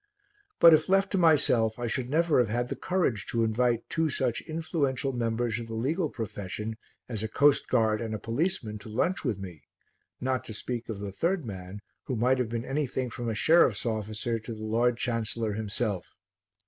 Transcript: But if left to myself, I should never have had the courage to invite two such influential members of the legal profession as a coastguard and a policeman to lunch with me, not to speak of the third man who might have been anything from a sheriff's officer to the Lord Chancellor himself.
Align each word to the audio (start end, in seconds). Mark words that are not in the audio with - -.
But 0.59 0.73
if 0.73 0.89
left 0.89 1.11
to 1.11 1.19
myself, 1.19 1.77
I 1.77 1.85
should 1.85 2.09
never 2.09 2.39
have 2.39 2.49
had 2.49 2.69
the 2.69 2.75
courage 2.75 3.27
to 3.27 3.43
invite 3.43 3.87
two 3.87 4.09
such 4.09 4.41
influential 4.41 5.13
members 5.13 5.59
of 5.59 5.67
the 5.67 5.75
legal 5.75 6.09
profession 6.09 6.75
as 7.07 7.21
a 7.21 7.27
coastguard 7.27 8.01
and 8.01 8.15
a 8.15 8.17
policeman 8.17 8.79
to 8.79 8.89
lunch 8.89 9.23
with 9.23 9.37
me, 9.37 9.61
not 10.19 10.43
to 10.45 10.55
speak 10.55 10.89
of 10.89 10.99
the 10.99 11.11
third 11.11 11.45
man 11.45 11.81
who 12.05 12.15
might 12.15 12.39
have 12.39 12.49
been 12.49 12.65
anything 12.65 13.11
from 13.11 13.29
a 13.29 13.35
sheriff's 13.35 13.85
officer 13.85 14.39
to 14.39 14.55
the 14.55 14.65
Lord 14.65 14.97
Chancellor 14.97 15.53
himself. 15.53 16.07